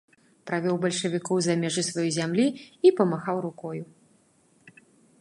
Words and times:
Правёў 0.51 0.79
бальшавікоў 0.85 1.37
за 1.49 1.53
межы 1.65 1.83
сваёй 1.89 2.11
зямлі 2.17 2.47
і 2.87 2.95
памахаў 3.01 3.37
рукою. 3.51 3.83